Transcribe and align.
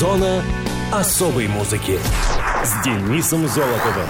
Зона 0.00 0.42
особой 0.90 1.46
музыки 1.46 1.98
с 2.64 2.82
Денисом 2.82 3.46
Золотовым. 3.46 4.06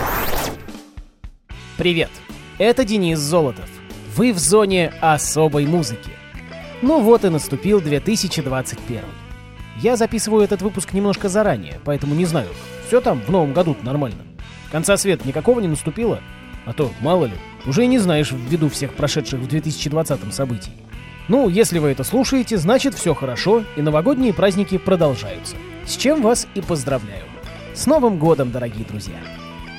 Привет, 1.77 2.11
это 2.59 2.85
Денис 2.85 3.19
Золотов. 3.19 3.69
Вы 4.15 4.33
в 4.33 4.39
зоне 4.39 4.93
особой 5.01 5.67
музыки. 5.67 6.13
Ну 6.81 7.01
вот 7.01 7.25
и 7.25 7.29
наступил 7.29 7.81
2021. 7.81 9.01
Я 9.83 9.97
записываю 9.97 10.45
этот 10.45 10.63
выпуск 10.63 10.93
немножко 10.93 11.29
заранее, 11.29 11.81
поэтому 11.85 12.15
не 12.15 12.25
знаю, 12.25 12.51
все 12.87 13.01
там 13.01 13.21
в 13.21 13.29
новом 13.33 13.53
году 13.53 13.77
нормально. 13.83 14.23
Конца 14.71 14.97
света 14.97 15.27
никакого 15.27 15.59
не 15.59 15.67
наступило, 15.67 16.21
а 16.67 16.73
то, 16.73 16.93
мало 17.01 17.25
ли, 17.25 17.35
уже 17.67 17.83
и 17.83 17.89
не 17.89 17.99
знаешь 17.99 18.31
ввиду 18.31 18.69
всех 18.69 18.95
прошедших 18.95 19.41
в 19.41 19.49
2020 19.49 20.33
событий. 20.33 20.71
Ну, 21.27 21.49
если 21.49 21.81
вы 21.81 21.89
это 21.89 22.05
слушаете, 22.05 22.59
значит 22.59 22.95
все 22.95 23.13
хорошо, 23.13 23.65
и 23.77 23.83
новогодние 23.83 24.33
праздники 24.33 24.79
продолжаются. 24.79 25.57
С 25.91 25.97
чем 25.97 26.23
вас 26.23 26.47
и 26.55 26.61
поздравляю. 26.61 27.25
С 27.75 27.87
Новым 27.87 28.17
годом, 28.17 28.53
дорогие 28.53 28.85
друзья! 28.85 29.17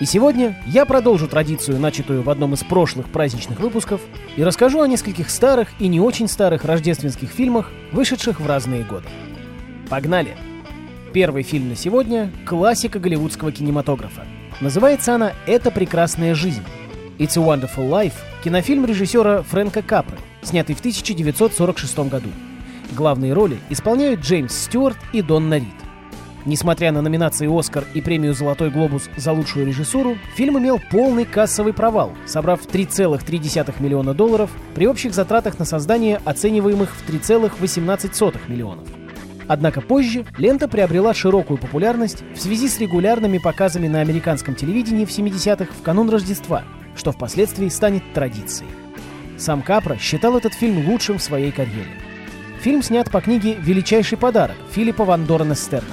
И 0.02 0.06
сегодня 0.06 0.62
я 0.68 0.86
продолжу 0.86 1.26
традицию, 1.30 1.80
начатую 1.80 2.22
в 2.22 2.30
одном 2.30 2.54
из 2.54 2.66
прошлых 2.66 3.08
праздничных 3.08 3.62
выпусков, 3.62 4.02
и 4.36 4.44
расскажу 4.44 4.82
о 4.82 4.88
нескольких 4.90 5.30
старых 5.30 5.70
и 5.80 5.88
не 5.88 6.02
очень 6.02 6.28
старых 6.28 6.66
рождественских 6.66 7.30
фильмах, 7.30 7.72
вышедших 7.94 8.42
в 8.42 8.46
разные 8.46 8.84
годы. 8.84 9.08
Погнали! 9.90 10.36
Первый 11.14 11.44
фильм 11.44 11.70
на 11.70 11.78
сегодня— 11.78 12.30
классика 12.46 13.00
голливудского 13.00 13.54
кинематографа. 13.54 14.26
Называется 14.60 15.16
она 15.16 15.32
«Это 15.48 15.72
прекрасная 15.72 16.36
жизнь». 16.36 16.64
«It's 17.20 17.40
a 17.40 17.42
Wonderful 17.42 17.90
Life»— 17.90 18.16
кинофильм 18.44 18.86
режиссера 18.86 19.44
Фрэнка 19.44 19.82
Капры, 19.82 20.18
снятый 20.42 20.76
в 20.76 20.80
1946 20.80 22.10
году. 22.10 22.30
Главные 22.92 23.32
роли 23.32 23.60
исполняют 23.70 24.20
Джеймс 24.20 24.54
Стюарт 24.54 24.98
и 25.14 25.22
Донна 25.22 25.54
Рид. 25.54 25.81
Несмотря 26.46 26.92
на 26.92 27.02
номинации 27.02 27.48
«Оскар» 27.48 27.86
и 27.94 28.02
премию 28.02 28.34
«Золотой 28.34 28.72
глобус» 28.72 29.10
за 29.16 29.32
лучшую 29.32 29.68
режиссуру, 29.68 30.18
фильм 30.36 30.58
имел 30.58 30.82
полный 30.90 31.26
кассовый 31.26 31.72
провал, 31.72 32.14
собрав 32.26 32.66
3,3 32.66 33.76
миллиона 33.82 34.16
долларов 34.16 34.50
при 34.74 34.88
общих 34.88 35.14
затратах 35.14 35.60
на 35.60 35.66
создание, 35.66 36.20
оцениваемых 36.26 36.96
в 36.96 37.08
3,18 37.08 38.40
миллионов. 38.48 38.88
Однако 39.48 39.82
позже 39.82 40.26
лента 40.38 40.68
приобрела 40.68 41.14
широкую 41.14 41.60
популярность 41.60 42.24
в 42.34 42.40
связи 42.40 42.68
с 42.68 42.80
регулярными 42.80 43.38
показами 43.38 43.88
на 43.88 44.00
американском 44.00 44.56
телевидении 44.56 45.06
в 45.06 45.10
70-х 45.10 45.72
в 45.72 45.84
канун 45.84 46.10
Рождества, 46.10 46.64
что 46.96 47.12
впоследствии 47.12 47.68
станет 47.70 48.02
традицией. 48.14 48.72
Сам 49.38 49.62
Капра 49.62 49.98
считал 49.98 50.38
этот 50.38 50.54
фильм 50.54 50.88
лучшим 50.88 51.18
в 51.18 51.24
своей 51.24 51.52
карьере. 51.52 51.92
Фильм 52.62 52.82
снят 52.82 53.12
по 53.12 53.22
книге 53.22 53.56
«Величайший 53.60 54.18
подарок» 54.18 54.56
Филиппа 54.72 55.04
Ван 55.04 55.26
Дорена 55.26 55.56
Стерна. 55.56 55.90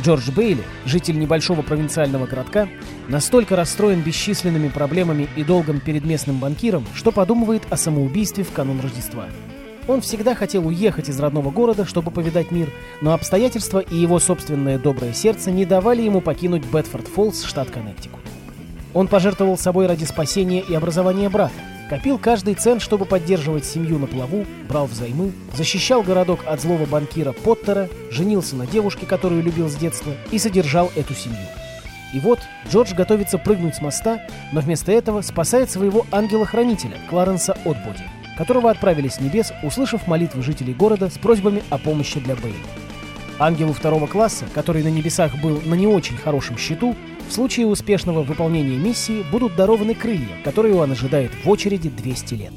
Джордж 0.00 0.30
Бейли, 0.30 0.62
житель 0.86 1.18
небольшого 1.18 1.62
провинциального 1.62 2.26
городка, 2.26 2.68
настолько 3.08 3.56
расстроен 3.56 4.00
бесчисленными 4.00 4.68
проблемами 4.68 5.28
и 5.36 5.44
долгом 5.44 5.80
перед 5.80 6.04
местным 6.04 6.38
банкиром, 6.38 6.86
что 6.94 7.12
подумывает 7.12 7.62
о 7.70 7.76
самоубийстве 7.76 8.42
в 8.42 8.52
канун 8.52 8.80
Рождества. 8.80 9.26
Он 9.88 10.00
всегда 10.00 10.34
хотел 10.34 10.66
уехать 10.66 11.08
из 11.08 11.18
родного 11.18 11.50
города, 11.50 11.84
чтобы 11.84 12.10
повидать 12.10 12.50
мир, 12.52 12.68
но 13.00 13.12
обстоятельства 13.12 13.80
и 13.80 13.96
его 13.96 14.18
собственное 14.18 14.78
доброе 14.78 15.12
сердце 15.12 15.50
не 15.50 15.66
давали 15.66 16.02
ему 16.02 16.20
покинуть 16.20 16.64
Бетфорд-Фоллс, 16.72 17.44
штат 17.44 17.70
Коннектикут. 17.70 18.20
Он 18.94 19.08
пожертвовал 19.08 19.58
собой 19.58 19.86
ради 19.86 20.04
спасения 20.04 20.60
и 20.60 20.74
образования 20.74 21.28
брата, 21.28 21.54
Копил 21.92 22.16
каждый 22.16 22.54
цент, 22.54 22.80
чтобы 22.80 23.04
поддерживать 23.04 23.66
семью 23.66 23.98
на 23.98 24.06
плаву, 24.06 24.46
брал 24.66 24.86
взаймы, 24.86 25.30
защищал 25.54 26.02
городок 26.02 26.40
от 26.46 26.58
злого 26.58 26.86
банкира 26.86 27.32
Поттера, 27.32 27.90
женился 28.10 28.56
на 28.56 28.66
девушке, 28.66 29.04
которую 29.04 29.42
любил 29.42 29.68
с 29.68 29.74
детства, 29.74 30.14
и 30.30 30.38
содержал 30.38 30.90
эту 30.96 31.12
семью. 31.12 31.44
И 32.14 32.20
вот 32.20 32.38
Джордж 32.70 32.94
готовится 32.94 33.36
прыгнуть 33.36 33.74
с 33.74 33.82
моста, 33.82 34.22
но 34.52 34.62
вместо 34.62 34.90
этого 34.90 35.20
спасает 35.20 35.70
своего 35.70 36.06
ангела-хранителя, 36.10 36.96
Кларенса 37.10 37.52
Отбоди, 37.62 38.04
которого 38.38 38.70
отправили 38.70 39.08
с 39.08 39.20
небес, 39.20 39.52
услышав 39.62 40.06
молитвы 40.06 40.42
жителей 40.42 40.72
города 40.72 41.10
с 41.10 41.18
просьбами 41.18 41.62
о 41.68 41.76
помощи 41.76 42.20
для 42.20 42.36
Бейли. 42.36 42.56
Ангелу 43.38 43.74
второго 43.74 44.06
класса, 44.06 44.46
который 44.54 44.82
на 44.82 44.88
небесах 44.88 45.36
был 45.42 45.60
на 45.66 45.74
не 45.74 45.86
очень 45.86 46.16
хорошем 46.16 46.56
счету, 46.56 46.96
в 47.32 47.34
случае 47.34 47.66
успешного 47.66 48.22
выполнения 48.22 48.76
миссии 48.76 49.24
будут 49.32 49.56
дарованы 49.56 49.94
крылья, 49.94 50.36
которые 50.44 50.74
он 50.74 50.92
ожидает 50.92 51.32
в 51.42 51.48
очереди 51.48 51.88
200 51.88 52.34
лет. 52.34 52.52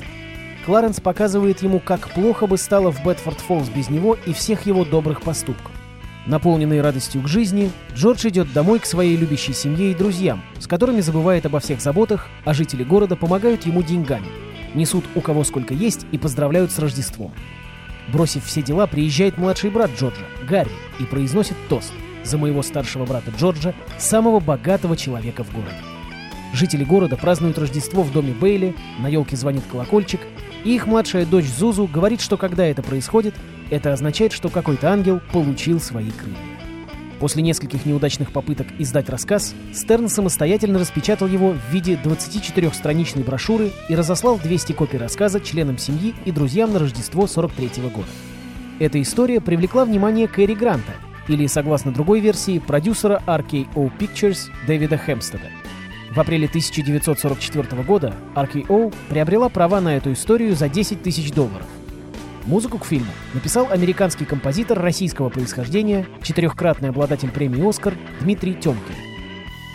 Кларенс 0.66 1.00
показывает 1.00 1.64
ему, 1.64 1.80
как 1.80 2.10
плохо 2.10 2.46
бы 2.46 2.58
стало 2.58 2.92
в 2.92 3.02
Бетфорд-Фоллс 3.06 3.74
без 3.74 3.90
него 3.90 4.18
и 4.26 4.34
всех 4.34 4.66
его 4.66 4.84
добрых 4.84 5.22
поступков. 5.22 5.72
Наполненный 6.28 6.82
радостью 6.82 7.22
к 7.22 7.28
жизни, 7.30 7.72
Джордж 7.94 8.28
идет 8.28 8.52
домой 8.52 8.80
к 8.80 8.86
своей 8.86 9.16
любящей 9.16 9.54
семье 9.54 9.92
и 9.92 9.96
друзьям, 9.96 10.44
с 10.60 10.68
которыми 10.68 11.00
забывает 11.00 11.46
обо 11.46 11.62
всех 11.62 11.80
заботах, 11.80 12.28
а 12.44 12.54
жители 12.54 12.84
города 12.84 13.16
помогают 13.16 13.66
ему 13.66 13.82
деньгами, 13.82 14.28
несут 14.74 15.06
у 15.16 15.22
кого 15.22 15.46
сколько 15.46 15.74
есть 15.74 16.06
и 16.12 16.18
поздравляют 16.18 16.74
с 16.74 16.80
Рождеством. 16.80 17.32
Бросив 18.12 18.44
все 18.44 18.62
дела, 18.62 18.88
приезжает 18.88 19.38
младший 19.38 19.70
брат 19.70 19.92
Джорджа, 19.98 20.26
Гарри, 20.46 20.72
и 21.00 21.06
произносит 21.06 21.56
тост– 21.70 21.94
за 22.26 22.38
моего 22.38 22.62
старшего 22.64 23.06
брата 23.06 23.32
Джорджа, 23.38 23.74
самого 23.98 24.40
богатого 24.40 24.98
человека 24.98 25.44
в 25.44 25.54
городе. 25.54 25.78
Жители 26.54 26.84
города 26.84 27.18
празднуют 27.18 27.58
Рождество 27.58 28.04
в 28.04 28.12
доме 28.12 28.34
Бейли, 28.34 28.76
на 29.00 29.08
елке 29.08 29.36
звонит 29.36 29.64
колокольчик, 29.70 30.22
и 30.64 30.76
их 30.76 30.88
младшая 30.88 31.26
дочь 31.26 31.46
Зузу 31.46 31.88
говорит, 31.88 32.22
что 32.22 32.38
когда 32.38 32.66
это 32.66 32.82
происходит, 32.82 33.36
это 33.70 33.94
означает, 33.94 34.34
что 34.34 34.50
какой-то 34.50 34.90
ангел 34.90 35.22
получил 35.32 35.80
свои 35.80 36.12
крылья. 36.12 36.38
После 37.20 37.42
нескольких 37.42 37.86
неудачных 37.86 38.32
попыток 38.32 38.68
издать 38.78 39.10
рассказ, 39.10 39.56
Стерн 39.74 40.10
самостоятельно 40.10 40.80
распечатал 40.80 41.28
его 41.28 41.52
в 41.54 41.74
виде 41.74 41.98
24-страничной 42.04 43.24
брошюры 43.24 43.72
и 43.88 43.96
разослал 43.96 44.38
200 44.38 44.74
копий 44.74 44.98
рассказа 44.98 45.40
членам 45.40 45.78
семьи 45.78 46.14
и 46.26 46.32
друзьям 46.32 46.74
на 46.74 46.80
Рождество 46.80 47.26
43 47.26 47.82
-го 47.82 47.90
года. 47.90 48.08
Эта 48.80 49.02
история 49.02 49.40
привлекла 49.40 49.86
внимание 49.86 50.28
Кэрри 50.28 50.54
Гранта, 50.54 50.95
или, 51.28 51.48
согласно 51.48 51.92
другой 51.92 52.20
версии, 52.20 52.60
продюсера 52.60 53.22
RKO 53.26 53.92
Pictures 53.98 54.50
Дэвида 54.68 54.98
Хемстеда. 54.98 55.50
В 56.12 56.20
апреле 56.20 56.48
1944 56.48 57.84
года 57.84 58.16
RKO 58.36 58.94
приобрела 59.10 59.50
права 59.50 59.82
на 59.82 59.98
эту 59.98 60.14
историю 60.14 60.56
за 60.56 60.70
10 60.70 61.02
тысяч 61.04 61.32
долларов. 61.32 61.68
Музыку 62.46 62.78
к 62.78 62.86
фильму 62.86 63.12
написал 63.34 63.68
американский 63.72 64.24
композитор 64.24 64.80
российского 64.80 65.30
происхождения, 65.30 66.06
четырехкратный 66.22 66.90
обладатель 66.90 67.32
премии 67.32 67.68
«Оскар» 67.68 67.96
Дмитрий 68.22 68.54
Тёмкин. 68.54 68.96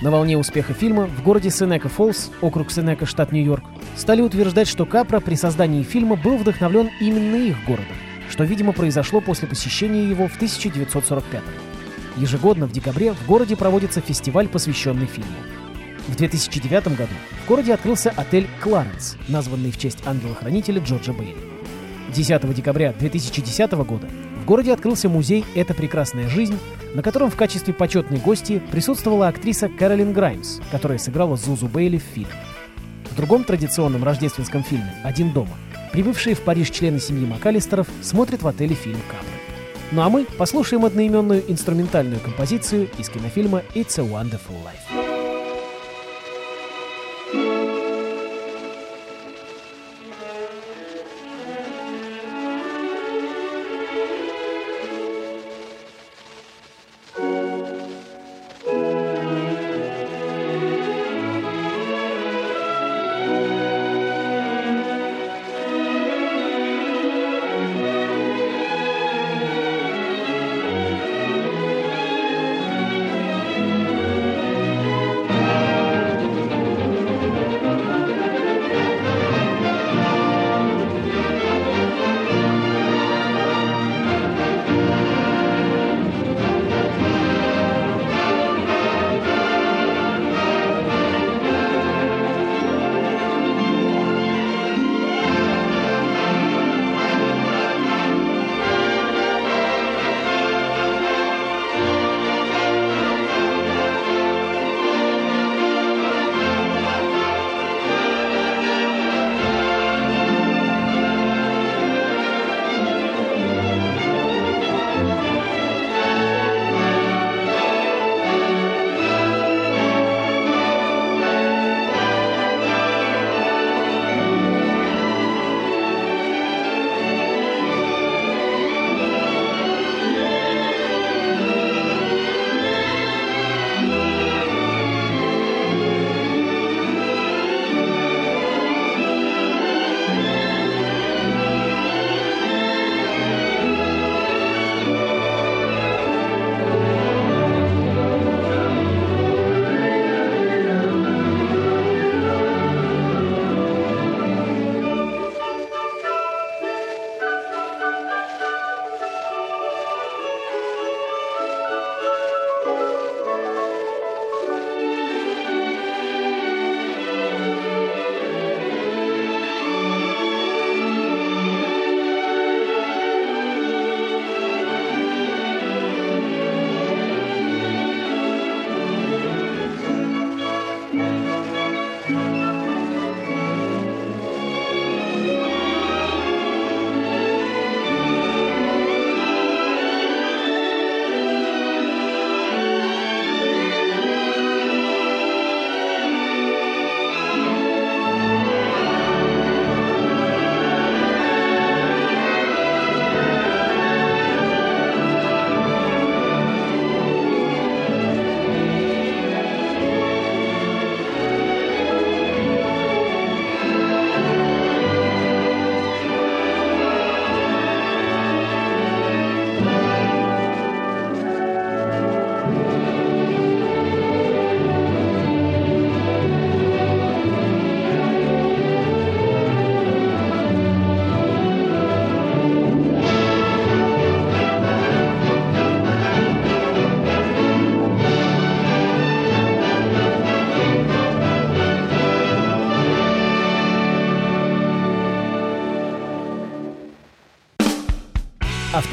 На 0.03 0.11
волне 0.11 0.39
успеха 0.39 0.73
фильма 0.73 1.07
в 1.07 1.23
городе 1.23 1.51
Сенека-Фоллс, 1.51 2.31
округ 2.41 2.71
Сенека, 2.71 3.05
штат 3.05 3.33
Нью-Йорк, 3.33 3.65
стали 3.97 4.23
утверждать, 4.23 4.69
что 4.69 4.87
Капра 4.87 5.21
при 5.21 5.35
создании 5.35 5.83
фильма 5.83 6.17
был 6.17 6.39
вдохновлен 6.39 6.89
именно 7.01 7.37
их 7.37 7.57
городом 7.67 7.97
что, 8.41 8.45
видимо, 8.47 8.73
произошло 8.73 9.21
после 9.21 9.47
посещения 9.47 10.09
его 10.09 10.27
в 10.27 10.37
1945 10.37 11.43
Ежегодно 12.17 12.67
в 12.67 12.73
декабре 12.73 13.13
в 13.13 13.27
городе 13.27 13.55
проводится 13.55 14.01
фестиваль, 14.01 14.49
посвященный 14.49 15.05
фильму. 15.05 15.37
В 16.09 16.17
2009 16.17 16.97
году 16.97 17.13
в 17.45 17.47
городе 17.47 17.75
открылся 17.75 18.15
отель 18.17 18.49
«Кларенс», 18.63 19.19
названный 19.29 19.71
в 19.71 19.77
честь 19.77 20.07
ангела-хранителя 20.07 20.81
Джорджа 20.81 21.13
Бейли. 21.13 21.37
10 22.15 22.55
декабря 22.55 22.95
2010 22.99 23.73
года 23.73 24.09
в 24.43 24.47
городе 24.47 24.73
открылся 24.73 25.11
музей 25.11 25.45
«Это 25.55 25.75
прекрасная 25.75 26.31
жизнь», 26.31 26.59
на 26.95 27.03
котором 27.03 27.31
в 27.31 27.37
качестве 27.37 27.75
почетной 27.75 28.21
гости 28.21 28.63
присутствовала 28.73 29.29
актриса 29.29 29.69
Кэролин 29.69 30.15
Граймс, 30.15 30.61
которая 30.71 30.97
сыграла 30.97 31.37
Зузу 31.37 31.69
Бейли 31.69 31.99
в 31.99 32.15
фильме. 32.15 32.33
В 33.11 33.17
другом 33.17 33.45
традиционном 33.45 34.03
рождественском 34.03 34.65
фильме 34.65 34.95
«Один 35.05 35.31
дома» 35.31 35.59
Прибывшие 35.93 36.35
в 36.35 36.41
Париж 36.43 36.71
члены 36.71 37.01
семьи 37.01 37.27
Макалистеров 37.27 37.89
смотрят 38.03 38.43
в 38.43 38.49
отеле 38.49 38.75
фильм 38.75 39.01
«Капры». 39.09 39.27
Ну 39.91 40.03
а 40.03 40.09
мы 40.09 40.25
послушаем 40.25 40.85
одноименную 40.85 41.43
инструментальную 41.51 42.21
композицию 42.21 42.89
из 42.97 43.09
кинофильма 43.09 43.63
«It's 43.75 43.99
a 43.99 44.05
Wonderful 44.05 44.57
Life». 44.65 45.10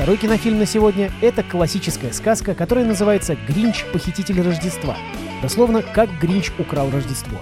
Второй 0.07 0.21
кинофильм 0.21 0.57
на 0.57 0.65
сегодня— 0.65 1.11
это 1.21 1.43
классическая 1.43 2.13
сказка, 2.13 2.55
которая 2.55 2.85
называется 2.85 3.35
«Гринч. 3.45 3.83
Похититель 3.91 4.41
Рождества». 4.41 4.95
Дословно 5.41 5.81
«Как 5.81 6.09
Гринч 6.21 6.49
украл 6.57 6.89
Рождество». 6.89 7.37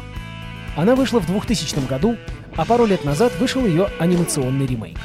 Она 0.76 0.96
вышла 0.96 1.20
в 1.20 1.28
2000 1.28 1.88
году, 1.88 2.18
а 2.56 2.66
пару 2.66 2.88
лет 2.88 3.06
назад 3.06 3.34
вышел 3.40 3.64
ее 3.64 3.90
анимационный 4.00 4.66
ремейк. 4.66 4.98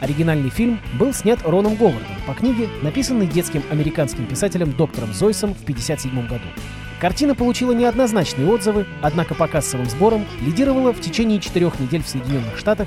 Оригинальный 0.00 0.50
фильм 0.50 0.80
был 0.98 1.14
снят 1.14 1.40
Роном 1.46 1.76
Говардом 1.76 2.14
по 2.26 2.34
книге, 2.34 2.68
написанной 2.82 3.26
детским 3.26 3.62
американским 3.70 4.26
писателем 4.26 4.72
доктором 4.72 5.14
Зойсом 5.14 5.54
в 5.54 5.62
1957 5.62 6.26
году. 6.28 6.44
Картина 7.00 7.34
получила 7.34 7.72
неоднозначные 7.72 8.46
отзывы, 8.46 8.86
однако 9.00 9.34
по 9.34 9.48
кассовым 9.48 9.88
сборам 9.88 10.26
лидировала 10.42 10.92
в 10.92 11.00
течение 11.00 11.40
четырех 11.40 11.80
недель 11.80 12.02
в 12.02 12.08
Соединенных 12.08 12.58
Штатах 12.58 12.86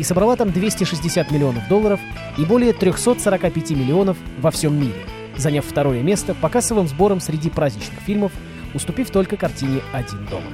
и 0.00 0.02
собрала 0.02 0.34
там 0.34 0.50
260 0.50 1.30
миллионов 1.30 1.68
долларов 1.68 2.00
и 2.38 2.44
более 2.46 2.72
345 2.72 3.70
миллионов 3.72 4.16
во 4.38 4.50
всем 4.50 4.80
мире, 4.80 4.94
заняв 5.36 5.66
второе 5.66 6.02
место 6.02 6.34
по 6.34 6.48
кассовым 6.48 6.88
сборам 6.88 7.20
среди 7.20 7.50
праздничных 7.50 8.00
фильмов, 8.00 8.32
уступив 8.72 9.10
только 9.10 9.36
картине 9.36 9.82
«Один 9.92 10.24
дома». 10.24 10.46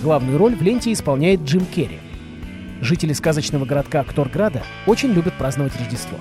Главную 0.00 0.38
роль 0.38 0.56
в 0.56 0.62
ленте 0.62 0.90
исполняет 0.90 1.42
Джим 1.42 1.66
Керри. 1.66 1.98
Жители 2.80 3.12
сказочного 3.12 3.66
городка 3.66 4.00
Акторграда 4.00 4.62
очень 4.86 5.10
любят 5.10 5.34
праздновать 5.34 5.76
Рождество. 5.78 6.16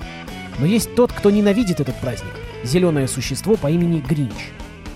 Но 0.60 0.66
есть 0.66 0.94
тот, 0.94 1.14
кто 1.14 1.32
ненавидит 1.32 1.80
этот 1.80 1.96
праздник– 2.02 2.34
зеленое 2.66 3.08
существо 3.08 3.56
по 3.56 3.72
имени 3.72 4.02
Гринч. 4.02 4.52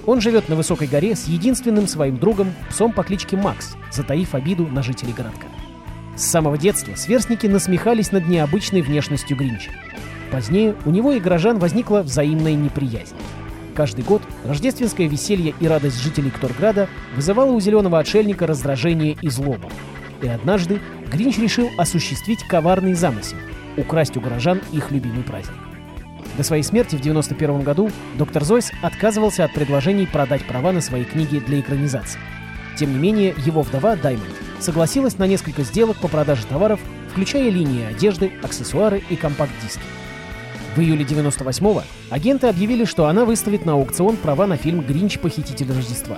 Он 0.05 0.19
живет 0.19 0.49
на 0.49 0.57
высокой 0.57 0.87
горе 0.87 1.15
с 1.15 1.25
единственным 1.29 1.87
своим 1.87 2.17
другом, 2.17 2.53
псом 2.69 2.91
по 2.91 3.03
кличке 3.03 3.37
Макс, 3.37 3.77
затаив 3.91 4.35
обиду 4.35 4.67
на 4.67 4.83
жителей 4.83 5.13
городка. 5.13 5.47
С 6.15 6.23
самого 6.23 6.57
детства 6.57 6.95
сверстники 6.95 7.47
насмехались 7.47 8.11
над 8.11 8.27
необычной 8.27 8.81
внешностью 8.81 9.37
Гринча. 9.37 9.71
Позднее 10.31 10.75
у 10.85 10.91
него 10.91 11.11
и 11.11 11.19
горожан 11.19 11.59
возникла 11.59 12.01
взаимная 12.01 12.53
неприязнь. 12.53 13.15
Каждый 13.75 14.03
год 14.03 14.21
рождественское 14.45 15.07
веселье 15.07 15.53
и 15.59 15.67
радость 15.67 16.01
жителей 16.01 16.29
Кторграда 16.29 16.89
вызывало 17.15 17.51
у 17.51 17.59
зеленого 17.59 17.99
отшельника 17.99 18.45
раздражение 18.45 19.17
и 19.21 19.29
злобу. 19.29 19.69
И 20.21 20.27
однажды 20.27 20.79
Гринч 21.11 21.37
решил 21.37 21.69
осуществить 21.77 22.43
коварный 22.43 22.93
замысел– 22.93 23.37
украсть 23.77 24.17
у 24.17 24.21
горожан 24.21 24.61
их 24.71 24.91
любимый 24.91 25.23
праздник. 25.23 25.55
До 26.37 26.43
своей 26.43 26.63
смерти 26.63 26.95
в 26.95 26.99
1991 26.99 27.61
году 27.61 27.91
доктор 28.17 28.43
Зойс 28.43 28.71
отказывался 28.81 29.45
от 29.45 29.53
предложений 29.53 30.07
продать 30.11 30.45
права 30.45 30.71
на 30.71 30.81
свои 30.81 31.03
книги 31.03 31.39
для 31.39 31.59
экранизации. 31.59 32.19
Тем 32.77 32.93
не 32.93 32.99
менее, 32.99 33.33
его 33.45 33.61
вдова 33.63 33.95
Даймонд 33.95 34.40
согласилась 34.63 35.17
на 35.17 35.27
несколько 35.27 35.63
сделок 35.63 35.97
по 35.97 36.07
продаже 36.07 36.45
товаров, 36.45 36.79
включая 37.11 37.49
линии 37.49 37.85
одежды, 37.85 38.31
аксессуары 38.43 39.03
и 39.09 39.15
компакт-диски. 39.15 39.81
В 40.75 40.79
июле 40.79 41.03
98-го 41.03 41.83
агенты 42.09 42.47
объявили, 42.47 42.85
что 42.85 43.07
она 43.07 43.25
выставит 43.25 43.65
на 43.65 43.73
аукцион 43.73 44.15
права 44.15 44.47
на 44.47 44.55
фильм 44.55 44.81
«Гринч. 44.81 45.19
Похититель 45.19 45.71
Рождества». 45.71 46.17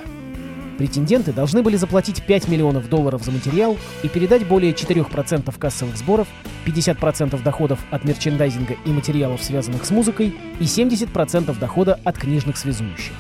Претенденты 0.77 1.31
должны 1.31 1.62
были 1.62 1.75
заплатить 1.75 2.23
5 2.23 2.47
миллионов 2.47 2.89
долларов 2.89 3.23
за 3.23 3.31
материал 3.31 3.77
и 4.01 4.09
передать 4.09 4.47
более 4.47 4.73
4% 4.73 5.53
кассовых 5.57 5.95
сборов, 5.97 6.27
50% 6.65 7.41
доходов 7.43 7.79
от 7.91 8.03
мерчендайзинга 8.05 8.75
и 8.85 8.89
материалов, 8.89 9.43
связанных 9.43 9.85
с 9.85 9.91
музыкой, 9.91 10.35
и 10.59 10.63
70% 10.63 11.57
дохода 11.59 12.00
от 12.03 12.17
книжных 12.17 12.57
связующих. 12.57 13.13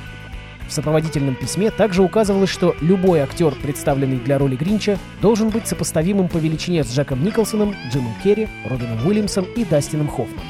В 0.73 0.75
сопроводительном 0.75 1.35
письме 1.35 1.69
также 1.69 2.01
указывалось, 2.01 2.49
что 2.49 2.75
любой 2.81 3.19
актер, 3.19 3.53
представленный 3.53 4.17
для 4.17 4.39
роли 4.39 4.55
Гринча, 4.55 4.97
должен 5.21 5.49
быть 5.49 5.67
сопоставимым 5.67 6.29
по 6.29 6.37
величине 6.37 6.83
с 6.83 6.91
Джеком 6.91 7.23
Николсоном, 7.23 7.75
Джимом 7.91 8.15
Керри, 8.23 8.47
Робином 8.65 9.05
Уильямсом 9.05 9.45
и 9.55 9.65
Дастином 9.65 10.07
Хоффманом. 10.07 10.43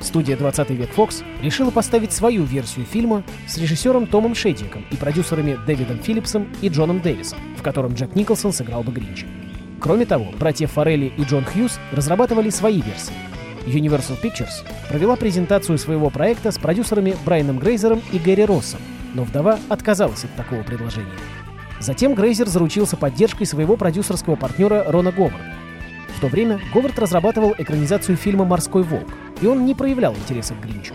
Студия 0.00 0.36
«20 0.36 0.74
век 0.74 0.90
Fox 0.94 1.24
решила 1.40 1.70
поставить 1.70 2.12
свою 2.12 2.44
версию 2.44 2.84
фильма 2.84 3.22
с 3.48 3.56
режиссером 3.56 4.06
Томом 4.06 4.34
Шедиком 4.34 4.84
и 4.90 4.96
продюсерами 4.96 5.58
Дэвидом 5.66 6.00
Филлипсом 6.00 6.48
и 6.60 6.68
Джоном 6.68 7.00
Дэвисом, 7.00 7.38
в 7.56 7.62
котором 7.62 7.94
Джек 7.94 8.14
Николсон 8.14 8.52
сыграл 8.52 8.82
бы 8.82 8.92
Гринча. 8.92 9.24
Кроме 9.80 10.04
того, 10.04 10.26
братья 10.38 10.66
Форелли 10.66 11.14
и 11.16 11.22
Джон 11.22 11.46
Хьюз 11.46 11.78
разрабатывали 11.92 12.50
свои 12.50 12.82
версии. 12.82 13.14
Universal 13.64 14.20
Pictures 14.22 14.66
провела 14.90 15.16
презентацию 15.16 15.78
своего 15.78 16.10
проекта 16.10 16.50
с 16.52 16.58
продюсерами 16.58 17.16
Брайаном 17.24 17.58
Грейзером 17.58 18.02
и 18.12 18.18
Гэри 18.18 18.44
Россом, 18.44 18.80
но 19.16 19.24
вдова 19.24 19.58
отказалась 19.70 20.24
от 20.24 20.34
такого 20.36 20.62
предложения. 20.62 21.08
Затем 21.80 22.14
Грейзер 22.14 22.48
заручился 22.48 22.96
поддержкой 22.96 23.46
своего 23.46 23.76
продюсерского 23.76 24.36
партнера 24.36 24.84
Рона 24.86 25.10
Говарда. 25.10 25.54
В 26.16 26.20
то 26.20 26.28
время 26.28 26.60
Говард 26.72 26.98
разрабатывал 26.98 27.54
экранизацию 27.56 28.16
фильма 28.16 28.44
«Морской 28.44 28.82
волк», 28.82 29.08
и 29.40 29.46
он 29.46 29.64
не 29.64 29.74
проявлял 29.74 30.14
интереса 30.14 30.54
к 30.54 30.60
Гринчу. 30.60 30.94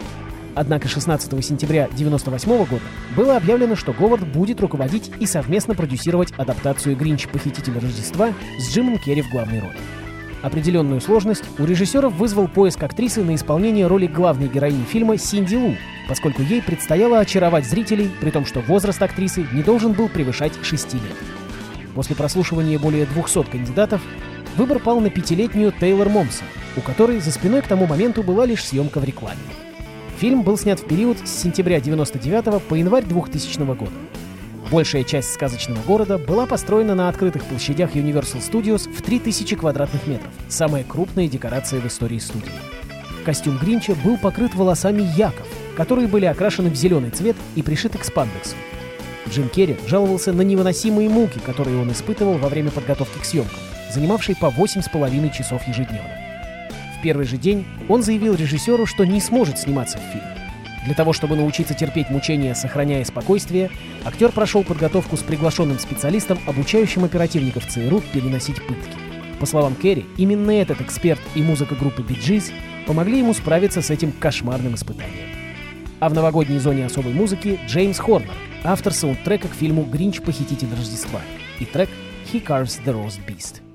Однако 0.53 0.87
16 0.87 1.45
сентября 1.45 1.85
1998 1.85 2.65
года 2.65 2.81
было 3.15 3.37
объявлено, 3.37 3.75
что 3.75 3.93
Говард 3.93 4.27
будет 4.27 4.61
руководить 4.61 5.11
и 5.19 5.25
совместно 5.25 5.75
продюсировать 5.75 6.33
адаптацию 6.37 6.95
«Гринч. 6.95 7.27
Похититель 7.27 7.73
Рождества» 7.79 8.33
с 8.59 8.71
Джимом 8.71 8.97
Керри 8.99 9.21
в 9.21 9.29
главной 9.29 9.61
роли. 9.61 9.77
Определенную 10.41 11.01
сложность 11.01 11.43
у 11.59 11.65
режиссеров 11.65 12.13
вызвал 12.13 12.47
поиск 12.47 12.81
актрисы 12.81 13.23
на 13.23 13.35
исполнение 13.35 13.85
роли 13.85 14.07
главной 14.07 14.47
героини 14.47 14.83
фильма 14.83 15.17
Синди 15.17 15.55
Лу, 15.55 15.75
поскольку 16.07 16.41
ей 16.41 16.63
предстояло 16.63 17.19
очаровать 17.19 17.65
зрителей, 17.65 18.09
при 18.19 18.31
том, 18.31 18.45
что 18.45 18.59
возраст 18.61 19.01
актрисы 19.01 19.45
не 19.53 19.61
должен 19.61 19.93
был 19.93 20.09
превышать 20.09 20.53
6 20.63 20.93
лет. 20.95 21.03
После 21.93 22.15
прослушивания 22.15 22.79
более 22.79 23.05
200 23.05 23.43
кандидатов 23.51 24.01
выбор 24.57 24.79
пал 24.79 24.99
на 24.99 25.11
пятилетнюю 25.11 25.71
Тейлор 25.79 26.09
Момсон, 26.09 26.47
у 26.75 26.81
которой 26.81 27.19
за 27.19 27.31
спиной 27.31 27.61
к 27.61 27.67
тому 27.67 27.85
моменту 27.85 28.23
была 28.23 28.45
лишь 28.45 28.65
съемка 28.65 28.99
в 28.99 29.03
рекламе. 29.03 29.37
Фильм 30.17 30.41
был 30.41 30.57
снят 30.57 30.79
в 30.79 30.87
период 30.87 31.17
с 31.23 31.31
сентября 31.31 31.79
99 31.79 32.63
по 32.63 32.75
январь 32.75 33.05
2000 33.05 33.59
года. 33.75 33.91
Большая 34.69 35.03
часть 35.03 35.33
сказочного 35.33 35.81
города 35.83 36.17
была 36.17 36.45
построена 36.45 36.95
на 36.95 37.09
открытых 37.09 37.43
площадях 37.45 37.95
Universal 37.95 38.39
Studios 38.39 38.89
в 38.89 39.01
3000 39.01 39.55
квадратных 39.55 40.05
метров, 40.07 40.31
самая 40.49 40.83
крупная 40.83 41.27
декорация 41.27 41.81
в 41.81 41.87
истории 41.87 42.19
студии. 42.19 42.51
Костюм 43.25 43.57
Гринча 43.57 43.95
был 43.95 44.17
покрыт 44.17 44.55
волосами 44.55 45.01
яков, 45.17 45.47
которые 45.75 46.07
были 46.07 46.25
окрашены 46.25 46.69
в 46.69 46.75
зеленый 46.75 47.09
цвет 47.09 47.35
и 47.55 47.61
пришиты 47.61 47.97
к 47.97 48.03
спандексу. 48.03 48.55
Джим 49.29 49.49
Керри 49.49 49.77
жаловался 49.87 50.33
на 50.33 50.41
невыносимые 50.41 51.09
муки, 51.09 51.39
которые 51.39 51.79
он 51.79 51.91
испытывал 51.91 52.37
во 52.37 52.49
время 52.49 52.71
подготовки 52.71 53.19
к 53.19 53.25
съемкам, 53.25 53.59
занимавшей 53.93 54.35
по 54.35 54.47
8,5 54.47 55.33
часов 55.33 55.67
ежедневно. 55.67 56.17
В 56.97 57.03
первый 57.03 57.25
же 57.25 57.37
день 57.37 57.65
он 57.89 58.03
заявил 58.03 58.35
режиссеру, 58.35 58.85
что 58.85 59.05
не 59.05 59.21
сможет 59.21 59.57
сниматься 59.57 59.97
в 59.97 60.01
фильме. 60.11 60.40
Для 60.85 60.95
того, 60.95 61.13
чтобы 61.13 61.35
научиться 61.35 61.73
терпеть 61.73 62.09
мучения, 62.09 62.55
сохраняя 62.55 63.03
спокойствие, 63.05 63.69
актер 64.03 64.31
прошел 64.31 64.63
подготовку 64.63 65.15
с 65.15 65.21
приглашенным 65.21 65.77
специалистом, 65.77 66.39
обучающим 66.47 67.03
оперативников 67.03 67.67
ЦРУ 67.67 68.01
переносить 68.13 68.65
пытки. 68.65 68.97
По 69.39 69.45
словам 69.45 69.75
Керри, 69.75 70.05
именно 70.17 70.51
этот 70.51 70.81
эксперт 70.81 71.21
и 71.35 71.41
музыка 71.41 71.75
группы 71.75 72.01
Gees 72.01 72.51
помогли 72.87 73.19
ему 73.19 73.33
справиться 73.33 73.81
с 73.81 73.89
этим 73.89 74.11
кошмарным 74.11 74.75
испытанием. 74.75 75.29
А 75.99 76.09
в 76.09 76.13
новогодней 76.13 76.57
зоне 76.57 76.87
особой 76.87 77.13
музыки 77.13 77.59
Джеймс 77.67 77.99
Хорнер, 77.99 78.33
автор 78.63 78.91
саундтрека 78.91 79.47
к 79.47 79.53
фильму 79.53 79.83
«Гринч. 79.83 80.21
Похититель 80.21 80.73
Рождества» 80.75 81.21
и 81.59 81.65
трек 81.65 81.89
«He 82.31 82.43
Carves 82.43 82.83
the 82.83 82.93
Roast 82.93 83.19
Beast». 83.27 83.70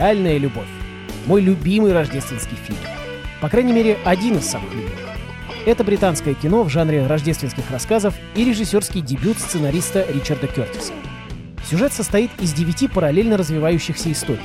«Реальная 0.00 0.38
любовь». 0.38 0.66
Мой 1.26 1.42
любимый 1.42 1.92
рождественский 1.92 2.56
фильм. 2.56 2.78
По 3.42 3.50
крайней 3.50 3.74
мере, 3.74 3.98
один 4.06 4.38
из 4.38 4.46
самых 4.46 4.72
любимых. 4.72 4.98
Это 5.66 5.84
британское 5.84 6.32
кино 6.32 6.62
в 6.62 6.70
жанре 6.70 7.06
рождественских 7.06 7.70
рассказов 7.70 8.14
и 8.34 8.42
режиссерский 8.42 9.02
дебют 9.02 9.38
сценариста 9.38 10.06
Ричарда 10.10 10.46
Кертиса. 10.46 10.94
Сюжет 11.68 11.92
состоит 11.92 12.30
из 12.40 12.54
девяти 12.54 12.88
параллельно 12.88 13.36
развивающихся 13.36 14.10
историй. 14.10 14.40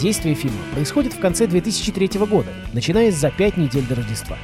Действие 0.00 0.34
фильма 0.34 0.58
происходит 0.74 1.12
в 1.12 1.20
конце 1.20 1.46
2003 1.46 2.18
года, 2.26 2.50
начиная 2.72 3.12
за 3.12 3.30
пять 3.30 3.56
недель 3.56 3.86
до 3.86 3.94
Рождества. 3.94 4.36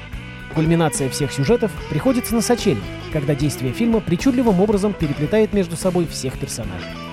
Кульминация 0.55 1.09
всех 1.09 1.33
сюжетов 1.33 1.73
приходится 1.91 2.37
на 2.37 2.43
сочельник, 2.43 2.85
когда 3.13 3.35
действие 3.35 3.73
фильма 3.73 3.99
причудливым 3.99 4.61
образом 4.61 4.93
переплетает 4.93 5.53
между 5.53 5.77
собой 5.77 6.07
всех 6.07 6.39
персонажей. 6.39 7.08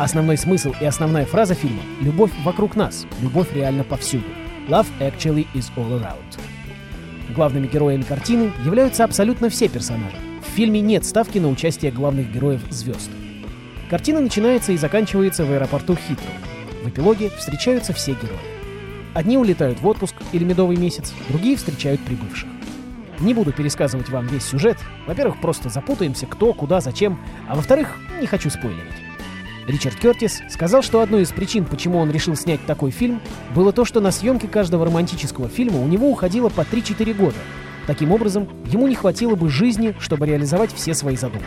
Основной 0.00 0.38
смысл 0.38 0.72
и 0.80 0.86
основная 0.86 1.26
фраза 1.26 1.52
фильма— 1.52 1.82
любовь 2.00 2.30
вокруг 2.42 2.74
нас, 2.74 3.04
любовь 3.20 3.52
реально 3.52 3.84
повсюду. 3.84 4.24
Love 4.66 4.86
actually 4.98 5.46
is 5.52 5.70
all 5.76 5.90
around. 6.00 6.38
Главными 7.34 7.66
героями 7.66 8.00
картины 8.00 8.50
являются 8.64 9.04
абсолютно 9.04 9.50
все 9.50 9.68
персонажи. 9.68 10.16
В 10.40 10.56
фильме 10.56 10.80
нет 10.80 11.04
ставки 11.04 11.36
на 11.36 11.48
участие 11.48 11.92
главных 11.92 12.32
героев 12.32 12.62
звезд. 12.70 13.10
Картина 13.90 14.20
начинается 14.20 14.72
и 14.72 14.78
заканчивается 14.78 15.44
в 15.44 15.52
аэропорту 15.52 15.94
Хитроу. 15.96 16.32
В 16.82 16.88
эпилоге 16.88 17.28
встречаются 17.28 17.92
все 17.92 18.12
герои. 18.12 18.38
Одни 19.12 19.36
улетают 19.36 19.82
в 19.82 19.86
отпуск 19.86 20.14
или 20.32 20.44
медовый 20.44 20.78
месяц, 20.78 21.12
другие 21.28 21.58
встречают 21.58 22.00
прибывших. 22.00 22.48
Не 23.18 23.34
буду 23.34 23.52
пересказывать 23.52 24.08
вам 24.08 24.28
весь 24.28 24.44
сюжет. 24.44 24.78
Во-первых, 25.06 25.42
просто 25.42 25.68
запутаемся, 25.68 26.24
кто, 26.24 26.54
куда, 26.54 26.80
зачем. 26.80 27.20
А 27.50 27.54
во-вторых, 27.54 27.98
не 28.18 28.26
хочу 28.26 28.48
спойлерить. 28.48 29.09
Ричард 29.70 29.96
Кертис 29.96 30.42
сказал, 30.48 30.82
что 30.82 31.00
одной 31.00 31.22
из 31.22 31.30
причин, 31.30 31.64
почему 31.64 31.98
он 31.98 32.10
решил 32.10 32.34
снять 32.34 32.64
такой 32.66 32.90
фильм, 32.90 33.20
было 33.54 33.72
то, 33.72 33.84
что 33.84 34.00
на 34.00 34.10
съемки 34.10 34.46
каждого 34.46 34.84
романтического 34.84 35.48
фильма 35.48 35.80
у 35.80 35.86
него 35.86 36.10
уходило 36.10 36.48
по 36.48 36.62
3-4 36.62 37.14
года. 37.14 37.36
Таким 37.86 38.12
образом, 38.12 38.48
ему 38.66 38.88
не 38.88 38.94
хватило 38.94 39.36
бы 39.36 39.48
жизни, 39.48 39.94
чтобы 40.00 40.26
реализовать 40.26 40.72
все 40.74 40.92
свои 40.94 41.16
задумки. 41.16 41.46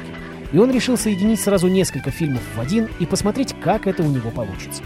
И 0.52 0.58
он 0.58 0.72
решил 0.72 0.98
соединить 0.98 1.42
сразу 1.42 1.68
несколько 1.68 2.12
фильмов 2.12 2.42
в 2.56 2.62
один 2.62 2.88
и 3.00 3.06
посмотреть, 3.06 3.56
как 3.62 3.88
это 3.88 4.04
у 4.04 4.08
него 4.08 4.30
получится. 4.30 4.84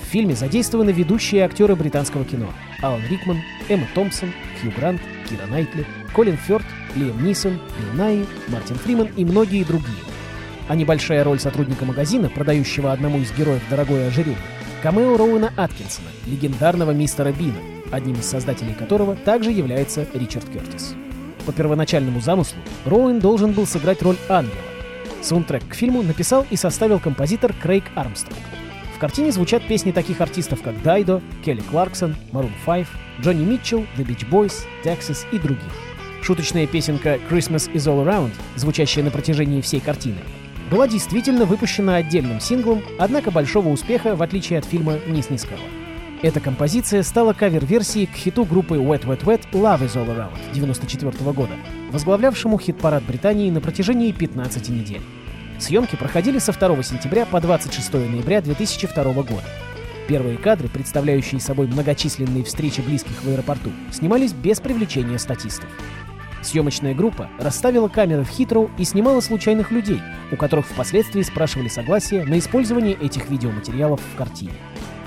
В 0.00 0.04
фильме 0.10 0.34
задействованы 0.34 0.90
ведущие 0.90 1.44
актеры 1.44 1.76
британского 1.76 2.24
кино. 2.24 2.48
Алан 2.82 3.02
Рикман, 3.08 3.38
Эмма 3.68 3.86
Томпсон, 3.94 4.32
Хью 4.60 4.72
Грант, 4.76 5.00
Кира 5.28 5.46
Найтли, 5.46 5.86
Колин 6.14 6.36
Фёрт, 6.36 6.64
Лиам 6.96 7.24
Нисон, 7.24 7.52
Билл 7.52 7.92
Найи, 7.94 8.26
Мартин 8.48 8.76
Фриман 8.76 9.08
и 9.16 9.24
многие 9.24 9.62
другие 9.62 10.09
а 10.70 10.76
небольшая 10.76 11.24
роль 11.24 11.40
сотрудника 11.40 11.84
магазина, 11.84 12.30
продающего 12.30 12.92
одному 12.92 13.18
из 13.18 13.32
героев 13.32 13.60
дорогое 13.68 14.06
ожерелье, 14.06 14.38
камео 14.84 15.16
Роуэна 15.16 15.52
Аткинсона, 15.56 16.06
легендарного 16.26 16.92
мистера 16.92 17.32
Бина, 17.32 17.58
одним 17.90 18.14
из 18.14 18.26
создателей 18.26 18.74
которого 18.74 19.16
также 19.16 19.50
является 19.50 20.06
Ричард 20.14 20.48
Кертис. 20.48 20.94
По 21.44 21.52
первоначальному 21.52 22.20
замыслу 22.20 22.60
Роуэн 22.84 23.18
должен 23.18 23.50
был 23.50 23.66
сыграть 23.66 24.00
роль 24.00 24.16
ангела. 24.28 24.54
Саундтрек 25.22 25.66
к 25.66 25.74
фильму 25.74 26.02
написал 26.02 26.46
и 26.50 26.54
составил 26.54 27.00
композитор 27.00 27.52
Крейг 27.52 27.86
Армстронг. 27.96 28.38
В 28.94 29.00
картине 29.00 29.32
звучат 29.32 29.66
песни 29.66 29.90
таких 29.90 30.20
артистов, 30.20 30.62
как 30.62 30.80
Дайдо, 30.82 31.20
Келли 31.44 31.62
Кларксон, 31.62 32.14
Maroon 32.30 32.52
5, 32.64 32.86
Джонни 33.22 33.44
Митчелл, 33.44 33.86
The 33.96 34.06
Beach 34.06 34.30
Boys, 34.30 34.54
Texas 34.84 35.26
и 35.32 35.38
других. 35.40 35.72
Шуточная 36.22 36.68
песенка 36.68 37.18
«Christmas 37.28 37.72
is 37.72 37.88
all 37.88 38.06
around», 38.06 38.30
звучащая 38.54 39.02
на 39.02 39.10
протяжении 39.10 39.62
всей 39.62 39.80
картины, 39.80 40.20
была 40.70 40.86
действительно 40.86 41.44
выпущена 41.44 41.96
отдельным 41.96 42.40
синглом, 42.40 42.82
однако 42.98 43.30
большого 43.30 43.68
успеха, 43.68 44.14
в 44.14 44.22
отличие 44.22 44.58
от 44.58 44.64
фильма, 44.64 44.98
не 45.06 45.20
снискала. 45.20 45.60
Эта 46.22 46.38
композиция 46.38 47.02
стала 47.02 47.32
кавер-версией 47.32 48.06
к 48.06 48.14
хиту 48.14 48.44
группы 48.44 48.76
Wet 48.76 49.04
Wet 49.04 49.24
Wet 49.24 49.50
«Love 49.52 49.86
is 49.86 49.96
All 49.96 50.06
Around» 50.06 50.36
1994 50.50 51.32
года, 51.32 51.54
возглавлявшему 51.90 52.58
хит-парад 52.58 53.02
Британии 53.04 53.50
на 53.50 53.60
протяжении 53.60 54.12
15 54.12 54.68
недель. 54.68 55.00
Съемки 55.58 55.96
проходили 55.96 56.38
со 56.38 56.52
2 56.52 56.82
сентября 56.82 57.26
по 57.26 57.40
26 57.40 57.92
ноября 57.94 58.40
2002 58.42 59.04
года. 59.12 59.44
Первые 60.08 60.38
кадры, 60.38 60.68
представляющие 60.68 61.40
собой 61.40 61.68
многочисленные 61.68 62.44
встречи 62.44 62.80
близких 62.80 63.22
в 63.22 63.28
аэропорту, 63.28 63.70
снимались 63.90 64.32
без 64.32 64.60
привлечения 64.60 65.18
статистов. 65.18 65.68
Съемочная 66.42 66.94
группа 66.94 67.28
расставила 67.38 67.88
камеры 67.88 68.24
в 68.24 68.28
Хитроу 68.28 68.70
и 68.78 68.84
снимала 68.84 69.20
случайных 69.20 69.70
людей, 69.70 70.00
у 70.32 70.36
которых 70.36 70.66
впоследствии 70.66 71.22
спрашивали 71.22 71.68
согласие 71.68 72.24
на 72.24 72.38
использование 72.38 72.94
этих 72.94 73.28
видеоматериалов 73.28 74.00
в 74.00 74.16
картине. 74.16 74.52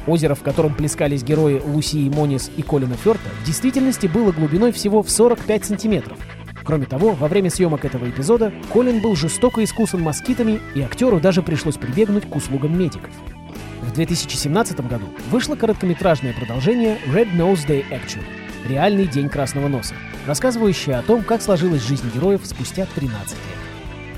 Озеро, 0.06 0.36
в 0.36 0.44
котором 0.44 0.76
плескались 0.76 1.24
герои 1.24 1.62
Лусии 1.66 2.10
Монис 2.10 2.52
и 2.56 2.62
Колина 2.62 2.96
Ферта, 2.96 3.30
в 3.42 3.46
действительности 3.46 4.06
было 4.06 4.32
глубиной 4.32 4.72
всего 4.72 5.02
в 5.02 5.10
45 5.10 5.66
сантиметров. 5.66 6.18
Кроме 6.64 6.86
того, 6.86 7.12
во 7.12 7.28
время 7.28 7.50
съемок 7.50 7.84
этого 7.84 8.10
эпизода 8.10 8.54
Колин 8.72 9.02
был 9.02 9.16
жестоко 9.16 9.64
искусан 9.64 10.02
москитами, 10.02 10.60
и 10.76 10.82
актеру 10.82 11.20
даже 11.20 11.42
пришлось 11.42 11.78
прибегнуть 11.78 12.30
к 12.30 12.36
услугам 12.36 12.78
медиков. 12.78 13.12
В 13.82 13.94
2017 13.94 14.80
году 14.88 15.06
вышло 15.30 15.56
короткометражное 15.56 16.34
продолжение 16.34 16.98
Red 17.08 17.36
Nose 17.36 17.68
Day 17.68 17.84
Actually– 17.90 18.24
«Реальный 18.68 19.08
день 19.08 19.30
красного 19.30 19.68
носа», 19.68 19.96
рассказывающая 20.26 21.00
о 21.00 21.04
том, 21.04 21.24
как 21.24 21.42
сложилась 21.42 21.86
жизнь 21.86 22.10
героев 22.14 22.42
спустя 22.44 22.88
13 22.96 23.32
лет. 23.32 23.40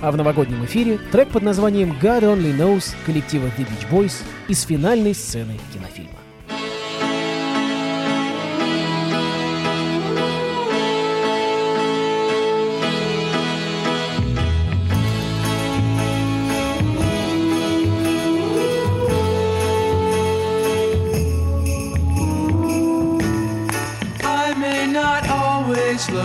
А 0.02 0.12
в 0.12 0.18
новогоднем 0.18 0.64
эфире 0.66 1.00
трек 1.12 1.30
под 1.30 1.44
названием 1.44 1.98
God 2.02 2.22
Only 2.22 2.56
Knows 2.56 2.96
коллектива 3.06 3.48
The 3.58 3.68
Beach 3.68 3.90
Boys 3.90 4.14
из 4.48 4.62
финальной 4.64 5.16
сцены 5.16 5.58
кинофильма. 5.74 6.25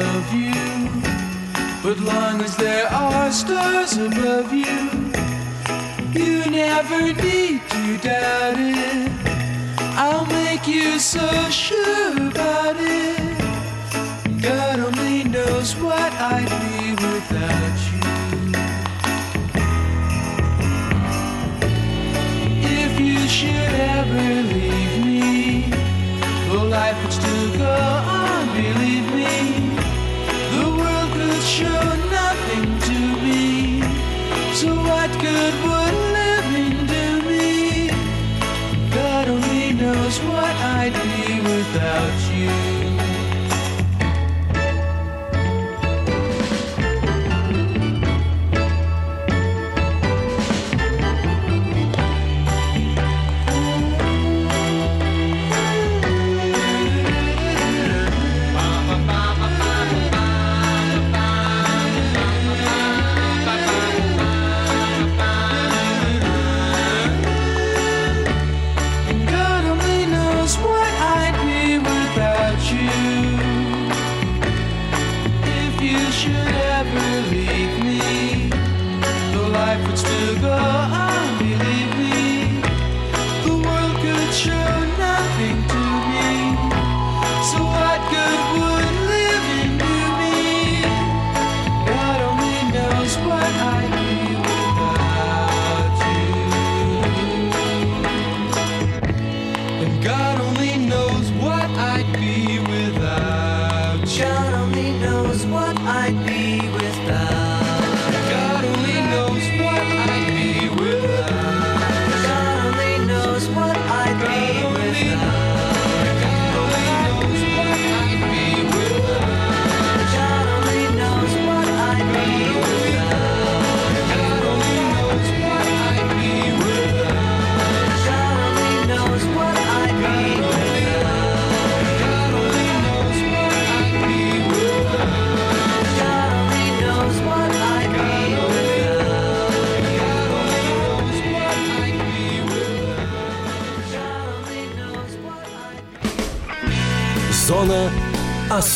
Love 0.01 0.33
you. 0.33 0.65
But 1.83 1.99
long 2.01 2.41
as 2.43 2.57
there 2.57 2.89
are 2.89 3.31
stars 3.33 3.93
above 3.97 4.53
you, 4.53 4.81
you 6.19 6.35
never 6.63 7.01
need 7.27 7.61
to 7.75 7.85
doubt 8.09 8.59
it. 8.59 9.13
I'll 10.03 10.27
make 10.27 10.67
you 10.67 10.99
so 10.99 11.27
sure 11.51 12.10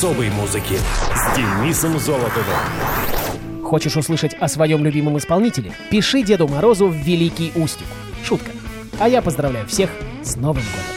особой 0.05 0.29
музыки 0.29 0.77
с 1.14 1.35
Денисом 1.35 1.99
Золотовым. 1.99 3.64
Хочешь 3.64 3.97
услышать 3.97 4.35
о 4.35 4.49
своем 4.49 4.85
любимом 4.85 5.17
исполнителе? 5.17 5.73
Пиши 5.90 6.23
Деду 6.23 6.47
Морозу 6.47 6.88
в 6.88 6.95
Великий 6.95 7.53
Устюг. 7.55 7.88
Шутка. 8.23 8.51
А 9.01 9.09
я 9.09 9.23
поздравляю 9.23 9.67
всех 9.67 9.88
с 10.23 10.37
Новым 10.37 10.62
годом. 10.62 10.93